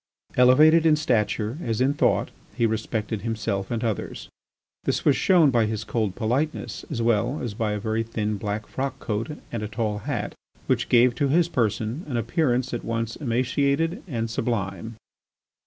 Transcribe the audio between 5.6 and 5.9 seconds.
his